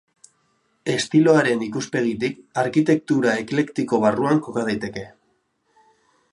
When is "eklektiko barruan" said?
3.45-4.43